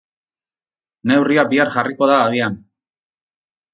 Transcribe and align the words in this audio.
Neurria 1.11 1.45
bihar 1.53 1.71
jarriko 1.75 2.09
da 2.13 2.19
abian. 2.31 2.57